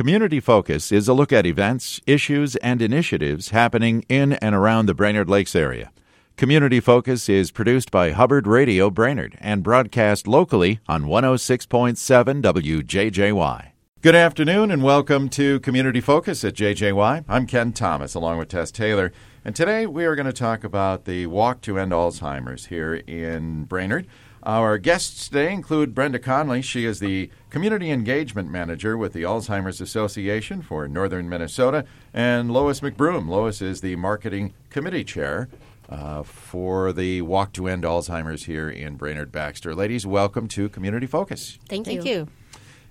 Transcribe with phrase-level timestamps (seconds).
[0.00, 4.94] Community Focus is a look at events, issues, and initiatives happening in and around the
[4.94, 5.92] Brainerd Lakes area.
[6.38, 13.72] Community Focus is produced by Hubbard Radio Brainerd and broadcast locally on 106.7 WJJY.
[14.00, 17.26] Good afternoon and welcome to Community Focus at JJY.
[17.28, 19.12] I'm Ken Thomas along with Tess Taylor,
[19.44, 23.64] and today we are going to talk about the Walk to End Alzheimer's here in
[23.64, 24.06] Brainerd.
[24.42, 26.62] Our guests today include Brenda Conley.
[26.62, 32.80] She is the Community Engagement Manager with the Alzheimer's Association for Northern Minnesota, and Lois
[32.80, 33.28] McBroom.
[33.28, 35.50] Lois is the Marketing Committee Chair
[35.90, 39.74] uh, for the Walk to End Alzheimer's here in Brainerd Baxter.
[39.74, 41.58] Ladies, welcome to Community Focus.
[41.68, 42.02] Thank, you.
[42.02, 42.28] Thank you.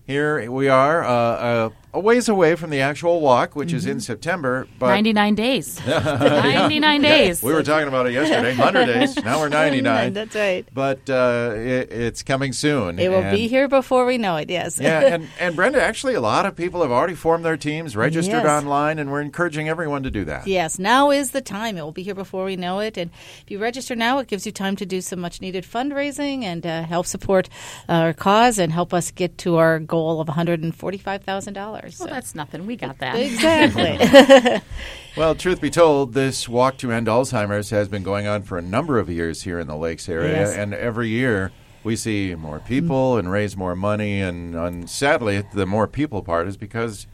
[0.09, 3.99] Here we are, uh, uh, a ways away from the actual walk, which is in
[3.99, 4.67] September.
[4.77, 5.79] But 99 days.
[5.87, 7.43] 99 days.
[7.43, 9.15] we were talking about it yesterday, 100 days.
[9.23, 10.13] Now we're 99.
[10.13, 10.67] That's right.
[10.73, 12.97] But uh, it, it's coming soon.
[12.99, 14.49] It will and- be here before we know it.
[14.49, 14.79] Yes.
[14.79, 18.43] yeah, and, and Brenda, actually, a lot of people have already formed their teams, registered
[18.43, 18.63] Yes.
[18.63, 20.45] online, and we're encouraging everyone to do that.
[20.47, 21.77] Yes, now is the time.
[21.77, 22.97] It will be here before we know it.
[22.97, 23.09] And
[23.43, 26.65] if you register now, it gives you time to do some much needed fundraising and
[26.65, 27.49] uh, help support
[27.87, 31.99] our cause and help us get to our goal of $145,000.
[31.99, 32.65] Well, that's nothing.
[32.65, 33.15] We got that.
[33.15, 34.61] exactly.
[35.17, 38.61] Well, truth be told, this Walk to End Alzheimer's has been going on for a
[38.61, 40.55] number of years here in the Lakes area, Yes.
[40.55, 41.51] and every year
[41.83, 43.19] we see more people mm.
[43.19, 47.07] and raise more money, and, and sadly, the more people part is because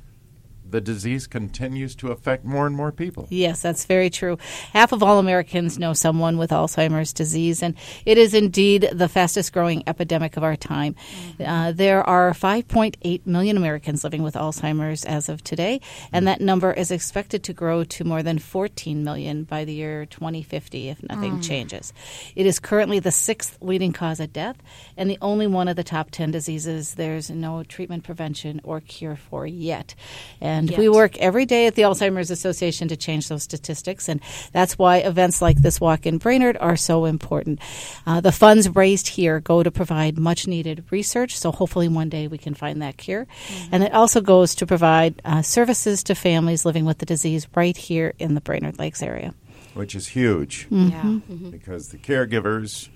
[0.70, 3.28] the disease continues to affect more and more people.
[3.30, 4.38] Yes, that's very true.
[4.74, 9.54] Half of all Americans know someone with Alzheimer's disease, and it is indeed the fastest
[9.54, 10.96] growing epidemic of our time.
[11.40, 11.44] Mm-hmm.
[11.44, 16.26] Uh, there are 5.8 million Americans living with Alzheimer's as of today, and mm.
[16.28, 20.90] that number is expected to grow to more than 14 million by the year 2050
[20.90, 21.44] if nothing mm.
[21.44, 21.94] changes.
[22.36, 24.58] It is currently the sixth leading cause of death,
[24.98, 29.16] and the only one of the top 10 diseases there's no treatment, prevention, or cure
[29.16, 29.96] for yet.
[30.42, 30.92] And we Yet.
[30.94, 35.42] work every day at the Alzheimer's Association to change those statistics, and that's why events
[35.42, 37.59] like this walk in Brainerd are so important.
[38.06, 42.28] Uh, the funds raised here go to provide much needed research, so hopefully one day
[42.28, 43.28] we can find that cure.
[43.72, 47.75] And it also goes to provide uh, services to families living with the disease right
[47.75, 49.34] here in the Brainerd Lakes area.
[49.74, 51.18] Which is huge Mm-hmm.
[51.30, 51.50] Yeah.
[51.51, 52.90] because the caregivers,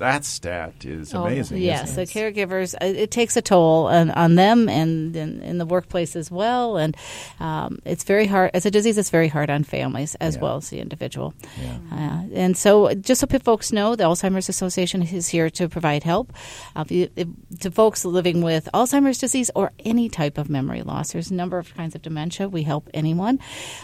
[0.00, 1.58] that stat is Oh, amazing.
[1.58, 2.34] Yes, isn't the it?
[2.34, 6.30] caregivers, uh, it takes a toll on, on them and in, in the workplace as
[6.30, 6.76] well.
[6.76, 6.96] And
[7.38, 10.42] um, it's very hard, as a disease, it's very hard on families as Yeah.
[10.42, 11.32] well as the individual.
[11.62, 11.76] Yeah.
[11.92, 16.32] Uh, and so, just so folks know, the Alzheimer's Association is here to provide help
[16.74, 21.12] uh, to folks living with Alzheimer's disease or any type of memory loss.
[21.12, 22.48] There's a number of kinds of dementia.
[22.48, 23.38] We help anyone.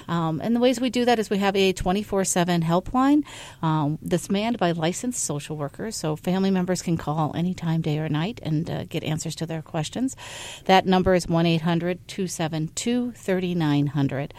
[0.08, 3.22] Um, and the ways we do that is we have a 24 7 helpline
[3.62, 5.96] um, that's manned by licensed social workers.
[5.96, 9.62] So family members can call anytime, day or night, and uh, get answers to their
[9.62, 10.14] questions.
[10.66, 14.34] That number is 1 800 272 3900.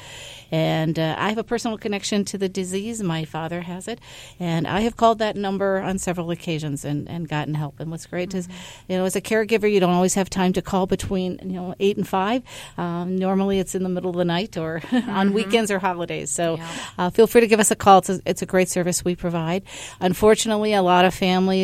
[0.52, 3.02] And uh, I have a personal connection to the disease.
[3.04, 4.00] My father has it.
[4.40, 7.80] And I have called that number on several occasions and, and gotten help.
[7.80, 8.48] And what's great is,
[8.88, 11.76] you know, as a caregiver, you don't always have time to call between, you know,
[11.80, 12.44] 8 and 5.
[12.78, 16.30] Um, normally it's in the middle of the night or on weekends or holidays.
[16.32, 16.68] So Yeah.
[16.98, 17.98] uh, feel free to give us a call.
[18.00, 19.64] It's a, it's a great service we provide.
[20.00, 21.57] Unfortunately, a lot of families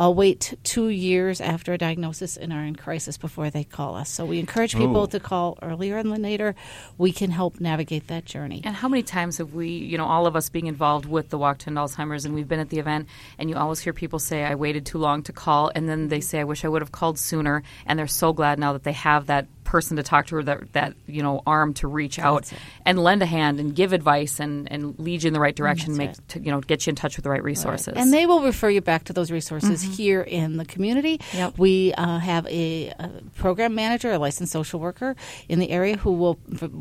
[0.00, 4.10] uh, wait two years after a diagnosis and are in crisis before they call us.
[4.10, 5.08] So we encourage people Ooh.
[5.08, 6.54] to call earlier than later.
[6.98, 8.62] We can help navigate that journey.
[8.64, 11.38] And how many times have we, you know, all of us being involved with the
[11.38, 14.18] Walk to End Alzheimer's, and we've been at the event, and you always hear people
[14.18, 16.82] say, I waited too long to call, and then they say, I wish I would
[16.82, 20.26] have called sooner, and they're so glad now that they have that person to talk
[20.26, 22.50] to or that, that you know, arm to reach out
[22.86, 25.92] and lend a hand and give advice and, and lead you in the right direction,
[25.92, 26.28] That's make, right.
[26.28, 27.92] to, you know, get you in touch with the right resources.
[27.94, 31.20] And they will refer you back to those resources here in the community.
[31.34, 31.58] Yep.
[31.58, 35.14] We uh, have a, a program manager, a licensed social worker
[35.48, 36.38] in the area who will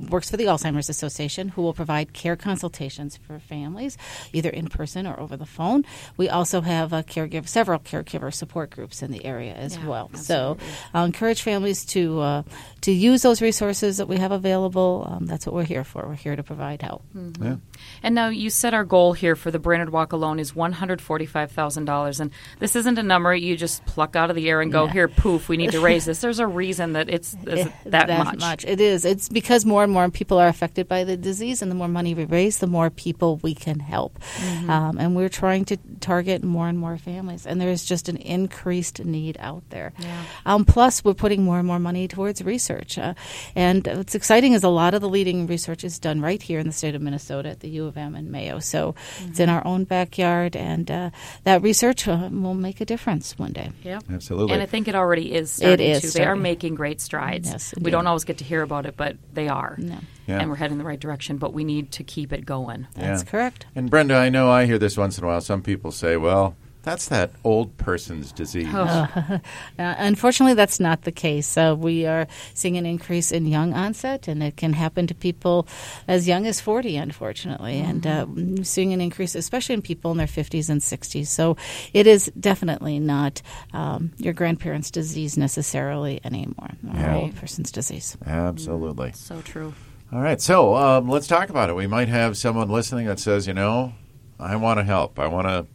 [0.09, 3.97] works for the Alzheimer's Association, who will provide care consultations for families,
[4.31, 5.83] either in person or over the phone.
[6.15, 10.09] We also have a caregiver, several caregiver support groups in the area as Yeah, well.
[10.15, 10.57] So.
[10.93, 12.43] I'll encourage families to uh,
[12.81, 15.07] to use those resources that we have available.
[15.09, 16.05] Um, that's what we're here for.
[16.07, 17.03] We're here to provide help.
[17.41, 17.55] Yeah.
[18.03, 21.01] And now you said our goal here for the Brainerd Walk alone is one hundred
[21.01, 24.61] forty-five thousand dollars, and this isn't a number you just pluck out of the air
[24.61, 24.91] and go Yeah.
[24.93, 25.49] here, poof.
[25.49, 26.21] We need to raise this.
[26.21, 28.63] There's a reason that it's, it's Eh, that, much.
[28.65, 29.05] It is.
[29.05, 32.13] It's because more and more people are affected by the disease, and the more money
[32.13, 34.19] we raise, the more people we can help.
[34.19, 34.69] Mm-hmm.
[34.69, 38.17] Um, and we're trying to target more and more families, and there is just an
[38.17, 39.93] increased need out there.
[39.99, 40.23] Yeah.
[40.45, 42.66] Um, plus, we're putting more and more money towards research.
[42.69, 42.97] Research.
[42.97, 43.13] Uh,
[43.55, 46.67] and what's exciting is a lot of the leading research is done right here in
[46.67, 48.59] the state of Minnesota at the U of M and Mayo.
[48.59, 49.29] So mm-hmm.
[49.29, 51.09] it's in our own backyard, and uh,
[51.43, 53.71] that research uh, will make a difference one day.
[53.83, 54.53] Yeah, absolutely.
[54.53, 55.51] And I think it already is.
[55.51, 56.01] Starting it is.
[56.01, 56.07] To.
[56.07, 56.25] Starting.
[56.25, 57.49] They are making great strides.
[57.49, 59.75] Yes, we don't always get to hear about it, but they are.
[59.77, 59.99] No.
[60.27, 60.39] Yeah.
[60.39, 62.87] And we're heading in the right direction, but we need to keep it going.
[62.95, 63.29] That's Yeah.
[63.29, 63.65] correct.
[63.75, 65.39] And Brenda, I know I hear this once in a while.
[65.39, 68.67] Some people say, well, that's that old person's disease.
[68.73, 69.39] Oh.
[69.79, 71.55] Uh, unfortunately, that's not the case.
[71.55, 72.25] Uh, we are
[72.55, 75.67] seeing an increase in young onset, and it can happen to people
[76.07, 77.77] as young as 40, unfortunately.
[77.79, 78.25] And uh,
[78.63, 81.27] seeing an increase, especially in people in their 50s and 60s.
[81.27, 81.57] So
[81.93, 83.43] it is definitely not
[83.73, 87.15] um, your grandparents' disease necessarily anymore, or Yeah.
[87.15, 88.17] old person's disease.
[88.25, 89.11] Absolutely.
[89.13, 89.75] So true.
[90.11, 91.75] All right, so um, let's talk about it.
[91.75, 93.93] We might have someone listening that says, you know,
[94.39, 95.19] I want to help.
[95.19, 95.67] I want to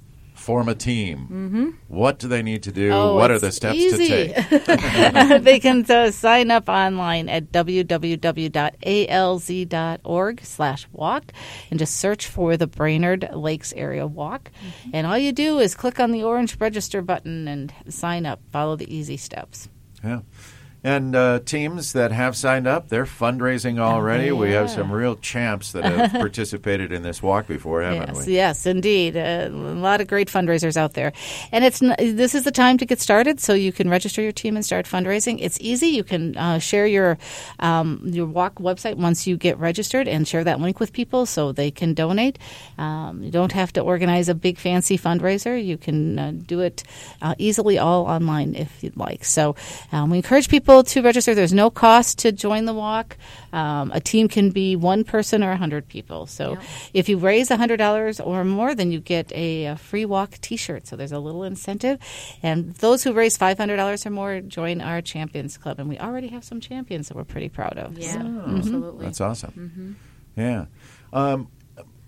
[0.42, 1.18] form a team.
[1.30, 1.70] Mm-hmm.
[1.88, 2.90] What do they need to do?
[2.90, 4.32] Oh, what are the steps easy.
[4.34, 5.42] to take?
[5.44, 8.50] they can uh, sign up online at www.alz.org
[10.44, 11.32] slash walk
[11.70, 14.50] and just search for the Brainerd Lakes Area Walk.
[14.92, 18.40] And all you do is click on the orange register button and sign up.
[18.50, 19.68] Follow the easy steps.
[20.02, 20.22] Yeah.
[20.84, 24.32] And uh, teams that have signed up, they're fundraising already.
[24.32, 28.34] We have some real champs that have participated in this walk before, haven't yes, we?
[28.34, 29.16] yes, indeed.
[29.16, 31.12] Uh, a lot of great fundraisers out there,
[31.52, 33.38] and it's this is the time to get started.
[33.38, 35.38] So you can register your team and start fundraising.
[35.40, 35.86] It's easy.
[35.88, 37.16] You can uh, share your
[37.60, 41.52] um, your walk website once you get registered and share that link with people so
[41.52, 42.40] they can donate.
[42.76, 45.64] Um, you don't have to organize a big fancy fundraiser.
[45.64, 46.82] You can uh, do it
[47.20, 49.24] uh, easily all online if you'd like.
[49.24, 49.54] So
[49.92, 51.34] um, we encourage people to register.
[51.34, 53.18] There's no cost to join the walk.
[53.52, 56.26] Um, a team can be one person or a hundred people.
[56.26, 56.60] So Yeah.
[56.94, 60.86] if you raise $100 or more, then you get a, a free walk t shirt.
[60.86, 61.98] So there's a little incentive.
[62.42, 65.78] And those who raise $500 or more join our Champions Club.
[65.78, 67.98] And we already have some champions that we're pretty proud of.
[67.98, 69.04] Yeah, So- absolutely.
[69.04, 69.96] That's awesome.
[70.36, 70.64] Yeah.
[71.12, 71.48] Um,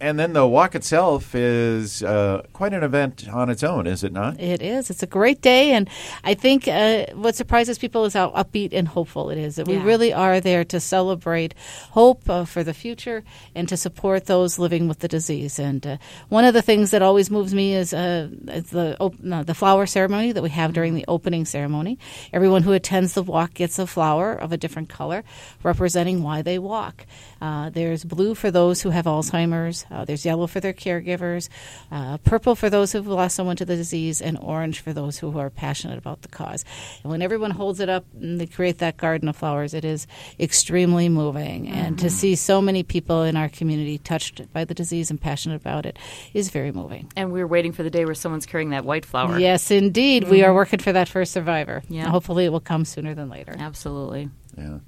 [0.00, 4.12] and then the walk itself is uh, quite an event on its own, is it
[4.12, 4.40] not?
[4.40, 4.90] It is.
[4.90, 5.88] It's a great day, and
[6.24, 9.56] I think uh, what surprises people is how upbeat and hopeful it is.
[9.56, 11.54] That we really are there to celebrate
[11.92, 13.22] hope uh, for the future
[13.54, 15.58] and to support those living with the disease.
[15.60, 15.96] And uh,
[16.28, 19.54] one of the things that always moves me is, uh, is the op- no, the
[19.54, 21.98] flower ceremony that we have during the opening ceremony.
[22.32, 25.22] Everyone who attends the walk gets a flower of a different color,
[25.62, 27.06] representing why they walk.
[27.40, 29.83] Uh, there's blue for those who have Alzheimer's.
[29.90, 31.48] Uh, there's yellow for their caregivers,
[31.90, 35.38] uh, purple for those who've lost someone to the disease, and orange for those who
[35.38, 36.64] are passionate about the cause.
[37.02, 40.06] And when everyone holds it up and they create that garden of flowers, it is
[40.38, 41.68] extremely moving.
[41.68, 45.56] And to see so many people in our community touched by the disease and passionate
[45.56, 45.98] about it
[46.32, 47.10] is very moving.
[47.16, 49.38] And we're waiting for the day where someone's carrying that white flower.
[49.38, 50.28] Yes, indeed.
[50.28, 51.82] We are working for that first survivor.
[51.88, 52.08] Yeah.
[52.08, 53.54] Hopefully, it will come sooner than later.
[53.58, 54.30] Absolutely.
[54.56, 54.78] Yeah.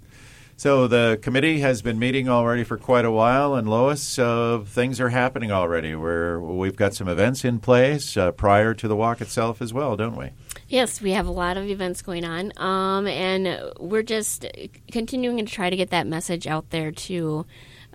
[0.59, 4.99] So the committee has been meeting already for quite a while, and Lois, uh, things
[5.03, 5.95] are happening already.
[5.95, 9.97] Where we've got some events in place uh, prior to the walk itself as well,
[9.97, 10.31] don't we?
[10.67, 14.47] Yes, we have a lot of events going on, um, and we're just
[14.91, 17.45] continuing to try to get that message out there to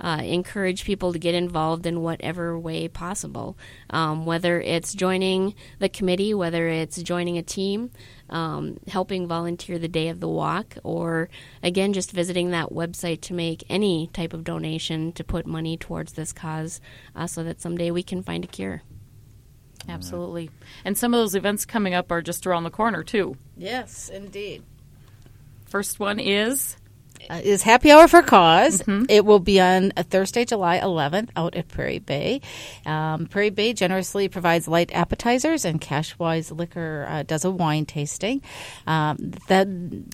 [0.01, 3.57] uh, encourage people to get involved in whatever way possible.
[3.92, 7.92] Um, whether it's joining the committee, whether it's joining a team,
[8.30, 11.30] um, helping volunteer the day of the walk, or
[11.62, 16.13] again, just visiting that website to make any type of donation to put money towards
[16.13, 16.81] this cause
[17.15, 18.81] uh, so that someday we can find a cure.
[19.89, 20.50] Absolutely.
[20.86, 23.38] And some of those events coming up are just around the corner, too.
[23.57, 24.63] Yes, indeed.
[25.65, 26.77] First one is
[27.29, 31.56] uh, is Happy Hour for because It will be on uh, Thursday, July 11th, out
[31.56, 32.42] at Prairie Bay.
[32.85, 38.42] Um, Prairie Bay generously provides light appetizers, and Cashwise Liquor uh, does a wine tasting.
[38.87, 39.68] Um, that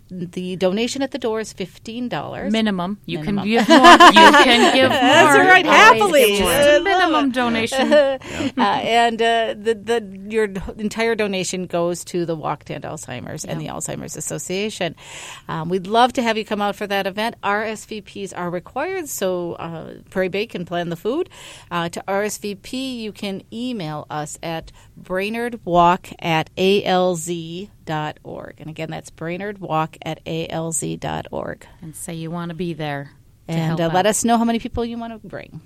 [0.10, 2.52] the donation at the door is fifteen dollars.
[2.52, 2.98] minimum.
[3.06, 3.44] You Minimum.
[3.46, 3.78] can give more.
[3.78, 5.00] You can give more.
[5.00, 6.38] That's right, happily.
[6.38, 7.94] Just a minimum donation.
[7.94, 8.18] uh,
[8.58, 10.46] and uh, the the your
[10.78, 14.96] entire donation goes to the Walk to End Alzheimer's and the Alzheimer's Association.
[15.48, 17.36] Um, we'd love to have you come out for that event.
[17.44, 21.30] RSVPs are required, so uh, Prairie Bay can plan the food.
[21.70, 27.70] Uh, to RSVP, you can email us at brainerdwalk at alz.org.
[28.58, 31.68] And again, that's brainerdwalk at alz.org.
[31.82, 33.12] and say you want to be there.
[33.50, 35.62] And uh, let us know how many people you want to bring.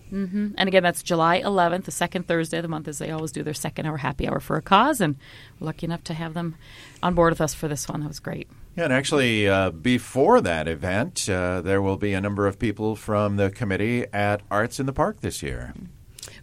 [0.55, 3.41] And again, that's July 11th, the second Thursday of the month, as they always do
[3.41, 5.01] their second hour happy hour for a cause.
[5.01, 5.15] And
[5.59, 6.55] we're lucky enough to have them
[7.01, 8.01] on board with us for this one.
[8.01, 8.47] That was great.
[8.75, 12.95] Yeah, and actually, uh, before that event, uh, there will be a number of people
[12.95, 15.73] from the committee at Arts in the Park this year.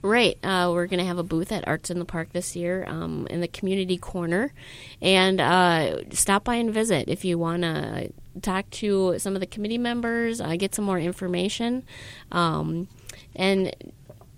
[0.02, 0.38] Right.
[0.44, 3.26] Uh, we're going to have a booth at Arts in the Park this year um,
[3.30, 4.52] in the community corner.
[5.00, 9.46] And uh, stop by and visit if you want to talk to some of the
[9.46, 11.84] committee members, uh, get some more information,
[12.30, 12.88] um,
[13.34, 13.74] and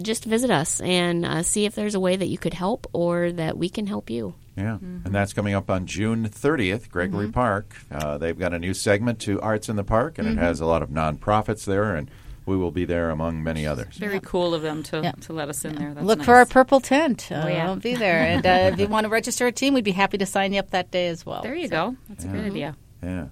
[0.01, 3.33] just visit us and uh, see if there's a way that you could help or
[3.33, 4.35] that we can help you.
[4.57, 7.75] Yeah, and that's coming up on June 30th, Gregory Park.
[7.91, 10.67] Uh, they've got a new segment to Arts in the Park, and it has a
[10.67, 12.11] lot of nonprofits there, and
[12.47, 13.97] we will be there among many others.
[13.97, 15.13] Very cool of them to, Yeah.
[15.13, 15.95] to let us in there.
[15.95, 16.25] That's Look nice.
[16.27, 17.29] for our purple tent.
[17.31, 17.67] Uh, Oh, yeah.
[17.67, 18.19] I'll be there.
[18.27, 20.59] And uh, if you want to register a team, we'd be happy to sign you
[20.59, 21.43] up that day as well.
[21.43, 21.97] There you go.
[22.09, 22.77] That's a great idea.
[23.03, 23.27] Yeah.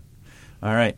[0.62, 0.96] All right.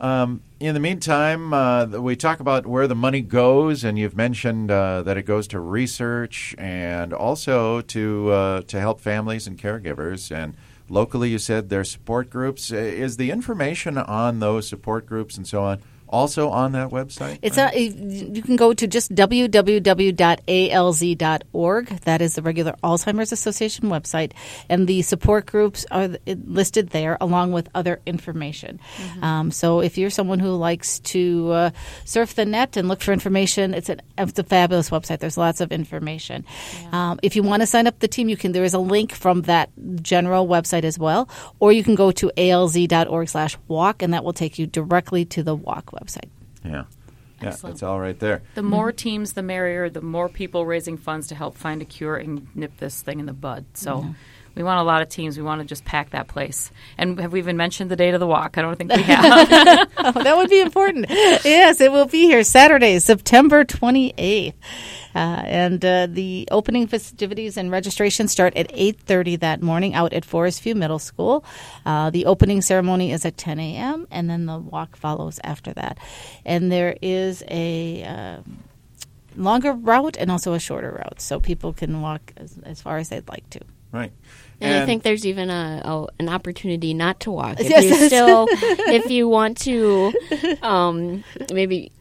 [0.00, 4.70] Um, in the meantime, uh, we talk about where the money goes, and you've mentioned
[4.70, 10.34] uh, that it goes to research and also to uh, to help families and caregivers.
[10.34, 10.54] And
[10.88, 12.70] locally, you said there's support groups.
[12.70, 15.80] Is the information on those support groups and so on
[16.10, 17.38] also on that website?
[17.40, 19.60] It's a, you can go to just www.alz.org.
[22.00, 24.32] That is the regular Alzheimer's Association website,
[24.68, 28.80] and the support groups are listed there along with other information.
[29.22, 31.70] Um, so if you're someone who likes to uh,
[32.04, 35.20] surf the net and look for information, it's, an, it's a fabulous website.
[35.20, 36.44] There's lots of information.
[36.92, 38.52] Um, if you want to sign up the team, you can.
[38.52, 39.70] There is a link from that
[40.02, 41.28] general website as well,
[41.60, 45.92] or you can go to alz.org/walk, and that will take you directly to the walk
[45.92, 45.99] website.
[46.64, 46.84] Yeah.
[47.42, 47.74] Yeah, Excellent.
[47.74, 48.42] it's all right there.
[48.54, 49.88] The more teams, the merrier.
[49.88, 53.26] The more people raising funds to help find a cure and nip this thing in
[53.26, 53.64] the bud.
[53.74, 54.14] So.
[54.54, 55.36] We want a lot of teams.
[55.36, 56.70] We want to just pack that place.
[56.98, 58.58] And have we even mentioned the date of the walk?
[58.58, 59.88] I don't think we have.
[60.02, 61.06] Oh, that would be important.
[61.10, 64.54] yes, it will be here Saturday, September 28th.
[65.14, 70.24] Uh, and uh, the opening festivities and registration start at 8.30 that morning out at
[70.24, 71.44] Forest View Middle School.
[71.84, 75.98] Uh, the opening ceremony is at 10 a.m., and then the walk follows after that.
[76.44, 78.04] And there is a...
[78.04, 78.40] Uh,
[79.36, 83.10] Longer route and also a shorter route, so people can walk as, as far as
[83.10, 83.60] they'd like to.
[83.92, 84.12] Right.
[84.60, 87.60] And, I think there's even a, a an opportunity not to walk.
[87.60, 88.06] If Yes, you yes.
[88.06, 90.12] still, if you want to,
[90.62, 91.92] um, maybe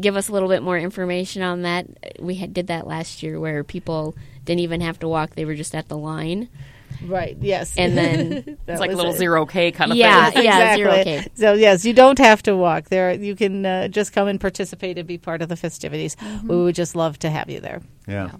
[0.00, 1.86] give us a little bit more information on that.
[2.18, 4.14] We had, did that last year where people
[4.46, 6.48] didn't even have to walk; they were just at the line,
[7.04, 7.36] Right.
[7.40, 7.74] Yes.
[7.76, 8.28] and then
[8.66, 9.18] That it's like a little it.
[9.18, 10.44] zero K kind of Yeah, thing.
[10.44, 10.76] yeah.
[10.76, 11.26] zero K.
[11.34, 13.12] So yes, you don't have to walk there.
[13.12, 16.16] You can uh, just come and participate and be part of the festivities.
[16.16, 16.48] Mm-hmm.
[16.48, 17.80] We would just love to have you there.
[18.06, 18.30] Yeah.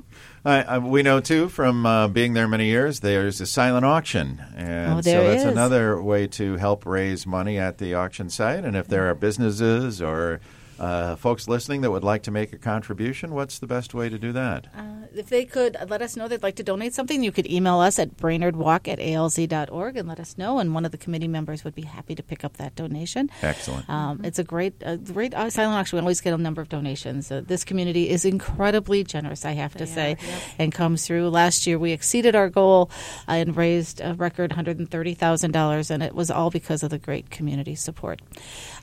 [0.44, 3.00] I, I, we know too from uh, being there many years.
[3.00, 5.52] There's a silent auction, and Oh, there so that's is.
[5.52, 8.64] another way to help raise money at the auction site.
[8.64, 10.40] And if there are businesses or
[10.80, 14.18] uh, folks listening that would like to make a contribution, what's the best way to
[14.18, 14.66] do that?
[14.76, 14.82] Uh,
[15.14, 17.98] if they could let us know they'd like to donate something, you could email us
[17.98, 21.74] at brainerdwalk at alz.org and let us know, and one of the committee members would
[21.74, 23.30] be happy to pick up that donation.
[23.42, 23.88] Excellent.
[23.90, 25.96] Um, It's a great, a great uh, silent auction.
[25.98, 27.30] We always get a number of donations.
[27.30, 30.16] Uh, this community is incredibly generous, I have to say,
[30.58, 31.28] and comes through.
[31.28, 32.90] Last year, we exceeded our goal
[33.28, 37.74] uh, and raised a record $130,000, and it was all because of the great community
[37.74, 38.22] support.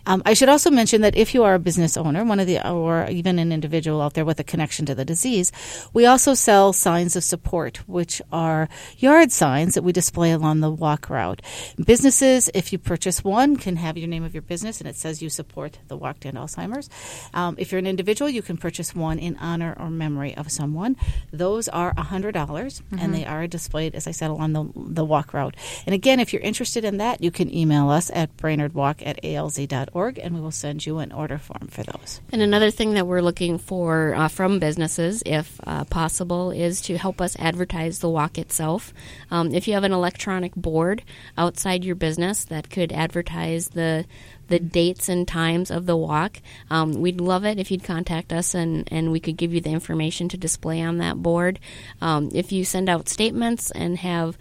[0.07, 2.65] Um, I should also mention that if you are a business owner, one of the,
[2.65, 5.51] or even an individual out there with a connection to the disease,
[5.93, 10.71] we also sell signs of support, which are yard signs that we display along the
[10.71, 11.41] walk route.
[11.85, 15.21] Businesses, if you purchase one, can have your name of your business and it says
[15.21, 16.89] you support the Walk to End Alzheimer's.
[17.33, 20.95] Um, if you're an individual, you can purchase one in honor or memory of someone.
[21.33, 25.57] Those are $100 and they are displayed, as I said, along the, the walk route.
[25.85, 29.96] And again, if you're interested in that, you can email us at brainerdwalk at alz.org
[29.97, 32.21] and we will send you an order form for those.
[32.31, 36.97] And another thing that we're looking for uh, from businesses, if uh, possible, is to
[36.97, 38.93] help us advertise the walk itself.
[39.31, 41.03] Um, if you have an electronic board
[41.37, 44.05] outside your business that could advertise the
[44.47, 46.37] the dates and times of the walk,
[46.69, 49.69] um, we'd love it if you'd contact us and, and we could give you the
[49.69, 51.59] information to display on that board.
[51.99, 54.37] Um, if you send out statements and have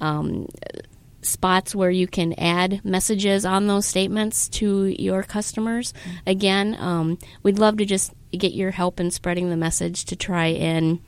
[0.00, 0.48] um,
[1.22, 5.92] spots where you can add messages on those statements to your customers.
[6.26, 10.46] Again, um, we'd love to just get your help in spreading the message to try
[10.46, 11.00] and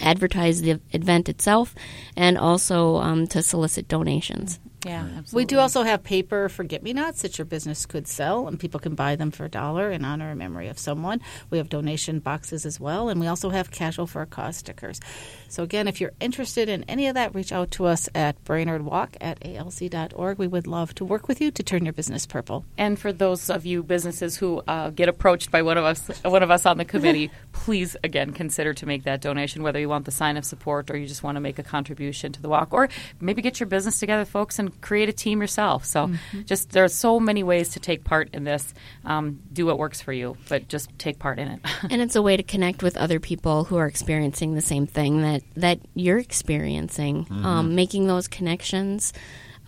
[0.00, 1.74] advertise the event itself
[2.16, 4.60] and also um, to solicit donations.
[4.86, 5.44] Yeah, We absolutely.
[5.46, 8.94] do also have paper forget me nots that your business could sell, and people can
[8.94, 11.20] buy them for a dollar in honor or memory of someone.
[11.50, 15.00] We have donation boxes as well, and we also have casual for a cause stickers.
[15.48, 19.16] So, again, if you're interested in any of that, reach out to us at brainerdwalk
[19.20, 20.38] at alz.org.
[20.38, 22.64] We would love to work with you to turn your business purple.
[22.76, 26.42] And for those of you businesses who uh, get approached by one of us, one
[26.44, 30.04] of us on the committee, please again consider to make that donation, whether you want
[30.04, 32.72] the sign of support or you just want to make a contribution to the walk,
[32.72, 32.88] or
[33.20, 35.84] maybe get your business together, folks, and then create a team yourself.
[35.84, 36.10] So
[36.44, 38.74] just there's so many ways to take part in this.
[39.04, 41.60] Um, do what works for you, but just take part in it.
[41.90, 45.22] and it's a way to connect with other people who are experiencing the same thing
[45.22, 47.26] that that you're experiencing.
[47.30, 49.12] Um, making those connections,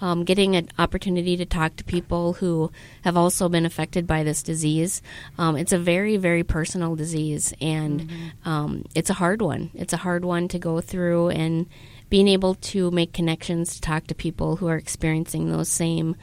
[0.01, 2.71] um, getting an opportunity to talk to people who
[3.03, 5.03] have also been affected by this disease.
[5.39, 8.11] Um, it's a very very personal disease, and
[8.45, 9.71] um, it's a hard one.
[9.75, 11.67] It's a hard one to go through, and
[12.11, 16.17] being able to make connections to talk to people who are experiencing those same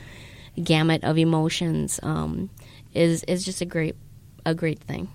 [0.62, 2.50] gamut of emotions um,
[2.94, 3.96] is is just a great
[4.46, 5.08] a great thing.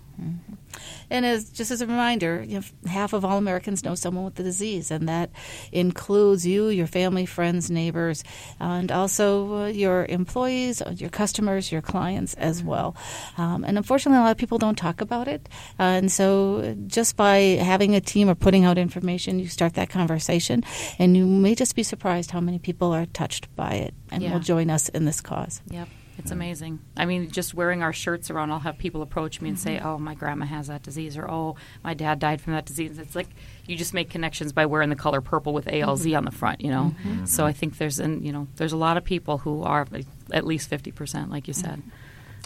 [1.11, 4.35] And as just as a reminder, you know, half of all Americans know someone with
[4.37, 5.31] the disease, and that
[5.73, 8.25] includes you, your family, friends, neighbors,
[8.61, 12.97] and also uh, your employees, uh, your customers, your clients as well.
[13.39, 15.49] Um, and unfortunately, a lot of people don't talk about it.
[15.79, 19.91] Uh, and so, just by having a team or putting out information, you start that
[19.91, 20.65] conversation,
[20.99, 24.33] and you may just be surprised how many people are touched by it and Yeah.
[24.33, 25.61] will join us in this cause.
[25.71, 25.89] Yep.
[26.19, 26.79] It's amazing.
[26.97, 29.99] I mean, just wearing our shirts around, I'll have people approach me and say, "Oh,
[29.99, 33.29] my grandma has that disease," or "Oh, my dad died from that disease." It's like
[33.67, 36.71] you just make connections by wearing the color purple with ALZ on the front, you
[36.71, 36.95] know.
[37.25, 39.87] So I think there's, an, you know, there's a lot of people who are
[40.31, 41.83] at least fifty percent, like you said.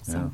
[0.02, 0.28] So Yeah.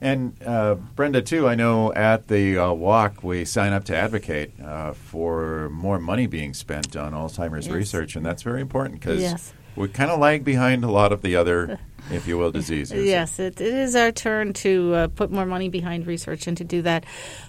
[0.00, 4.52] And uh, Brenda, too, I know at the uh, walk we sign up to advocate
[4.60, 7.74] uh, for more money being spent on Alzheimer's Yes.
[7.74, 9.52] research, and that's very important because Yes.
[9.78, 11.78] We kind of lag behind a lot of the other,
[12.10, 13.06] if you will, diseases.
[13.06, 16.64] Yes, it, it is our turn to uh, put more money behind research, and to
[16.64, 17.04] do that,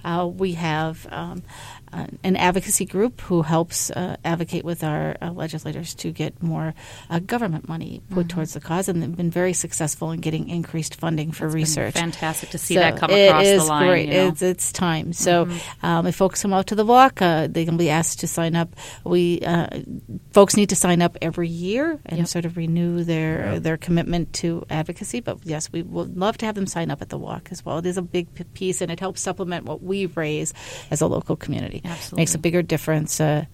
[0.06, 1.44] uh, we have um,
[1.94, 6.74] uh, an advocacy group who helps uh, advocate with our uh, legislators to get more
[7.10, 10.96] uh, government money put towards the cause, and they've been very successful in getting increased
[10.96, 11.94] funding for research.
[11.96, 13.88] fantastic to see So that come across the line.
[13.88, 14.08] Great.
[14.08, 14.20] You know?
[14.20, 14.34] Mm-hmm.
[14.34, 15.14] It's, it's time.
[15.14, 15.48] So
[15.84, 18.56] um, if folks come out to the walk, uh, they can be asked to sign
[18.56, 18.76] up.
[19.04, 19.68] We uh,
[20.32, 22.28] folks need to sign up every year and Yep.
[22.28, 23.60] sort of renew their Yeah.
[23.60, 25.20] their commitment to advocacy.
[25.22, 27.78] But yes, we would love to have them sign up at the walk as well.
[27.80, 30.54] It is a big piece, and it helps supplement what we raise
[30.92, 31.79] as a local community.
[31.86, 32.22] Absolutely.
[32.22, 33.46] makes a bigger difference, uh,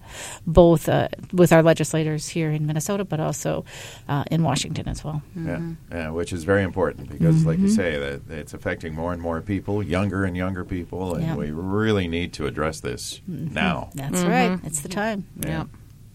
[0.46, 3.64] both uh, with our legislators here in Minnesota, but also
[4.08, 5.22] uh, in Washington as well.
[5.36, 9.20] Yeah, yeah, which is very important because, like you say, that it's affecting more and
[9.22, 11.36] more people, younger and younger people, and Yeah.
[11.36, 13.90] we really need to address this now.
[13.94, 14.58] That's right.
[14.64, 15.26] It's the time.
[15.40, 15.58] Yeah.
[15.58, 15.68] Yep.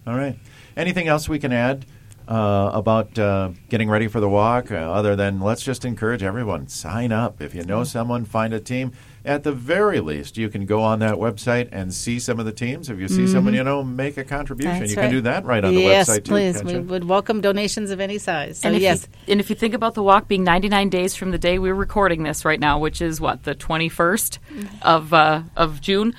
[0.08, 0.38] All right.
[0.76, 1.86] Anything else we can add
[2.28, 6.68] uh, about uh, getting ready for the walk, uh, other than let's just encourage everyone
[6.68, 7.42] sign up.
[7.42, 8.94] If you know someone, find a team.
[9.24, 12.52] At the very least, you can go on that website and see some of the
[12.52, 12.90] teams.
[12.90, 14.80] If you see someone you know, make a contribution.
[14.80, 15.04] That's you right.
[15.04, 16.36] can do that right on the website too.
[16.36, 16.56] Yes, please.
[16.56, 16.82] can't We you?
[16.82, 18.60] would welcome donations of any size.
[18.60, 21.16] So and if yes, you, and if you think about the walk being 99 days
[21.16, 24.40] from the day we're recording this right now, which is what the 21st
[24.82, 26.16] of uh, of June,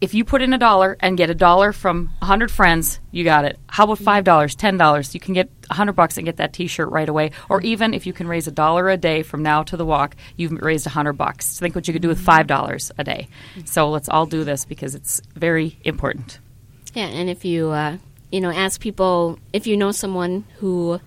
[0.00, 3.44] if you put in a dollar and get a dollar from 100 friends, you got
[3.44, 3.58] it.
[3.68, 5.14] How about five dollars, ten dollars?
[5.14, 7.30] You can get 100 bucks and get that T-shirt right away.
[7.48, 10.16] Or even if you can raise a dollar a day from now to the walk,
[10.36, 11.58] you've raised 100 bucks.
[11.58, 13.28] Think what you could do with five dollars a day.
[13.64, 16.38] So let's all do this because it's very important.
[16.94, 17.98] Yeah, and if you uh,
[18.30, 21.00] you know ask people if you know someone who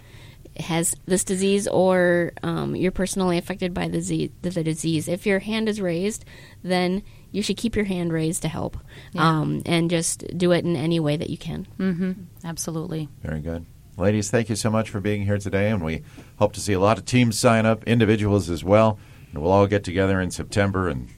[0.60, 5.40] has this disease or um, you're personally affected by the, disease, the disease, if your
[5.40, 6.26] hand is raised,
[6.64, 7.04] then
[7.38, 8.76] you should keep your hand raised to help,
[9.16, 11.68] um, and just do it in any way that you can.
[11.78, 12.12] Mm-hmm.
[12.44, 13.08] Absolutely.
[13.22, 13.64] Very good.
[13.96, 16.02] Ladies, thank you so much for being here today, and we
[16.38, 18.98] hope to see a lot of teams sign up, individuals as well,
[19.32, 21.10] and we'll all get together in September and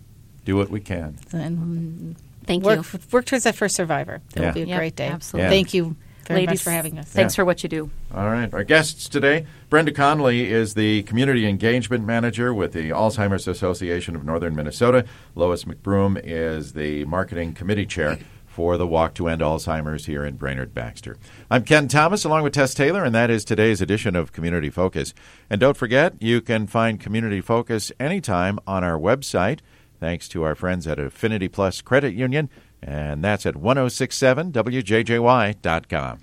[0.43, 1.17] do what we can.
[1.31, 2.99] and Thank work, you.
[3.11, 4.21] work towards that first survivor.
[4.35, 4.47] It Yeah.
[4.47, 5.07] will be a Yep, great day.
[5.07, 5.49] absolutely.
[5.49, 5.95] Thank you
[6.29, 7.07] very Ladies, much for having us.
[7.09, 7.41] Thanks Yeah.
[7.41, 7.89] for what you do.
[8.13, 8.53] All right.
[8.53, 14.23] Our guests today, Brenda Conley is the Community Engagement Manager with the Alzheimer's Association of
[14.23, 15.05] Northern Minnesota.
[15.35, 20.35] Lois McBroom is the Marketing Committee Chair for the Walk to End Alzheimer's here in
[20.35, 21.17] Brainerd Baxter.
[21.49, 25.15] I'm Ken Thomas along with Tess Taylor, and that is today's edition of Community Focus.
[25.49, 29.59] And don't forget, you can find Community Focus anytime on our website,
[29.99, 32.49] thanks to our friends at Affinity Plus Credit Union,
[32.81, 36.19] and that's at 1067wjjy.com.